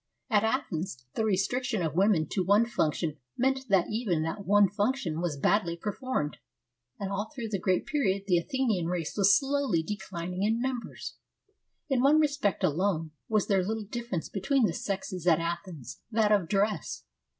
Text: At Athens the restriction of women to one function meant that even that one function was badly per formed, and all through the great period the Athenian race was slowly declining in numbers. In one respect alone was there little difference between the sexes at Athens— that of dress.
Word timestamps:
At 0.31 0.43
Athens 0.43 1.05
the 1.13 1.23
restriction 1.23 1.83
of 1.83 1.93
women 1.93 2.27
to 2.29 2.43
one 2.43 2.65
function 2.65 3.17
meant 3.37 3.67
that 3.69 3.91
even 3.91 4.23
that 4.23 4.47
one 4.47 4.67
function 4.67 5.21
was 5.21 5.37
badly 5.37 5.77
per 5.77 5.91
formed, 5.91 6.37
and 6.99 7.11
all 7.11 7.29
through 7.35 7.49
the 7.49 7.59
great 7.59 7.85
period 7.85 8.23
the 8.25 8.39
Athenian 8.39 8.87
race 8.87 9.15
was 9.15 9.37
slowly 9.37 9.83
declining 9.83 10.41
in 10.41 10.59
numbers. 10.59 11.17
In 11.87 12.01
one 12.01 12.19
respect 12.19 12.63
alone 12.63 13.11
was 13.29 13.45
there 13.45 13.61
little 13.63 13.83
difference 13.85 14.27
between 14.27 14.65
the 14.65 14.73
sexes 14.73 15.27
at 15.27 15.39
Athens— 15.39 16.01
that 16.11 16.31
of 16.31 16.47
dress. 16.47 17.03